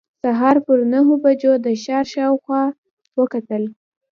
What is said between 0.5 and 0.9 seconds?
پر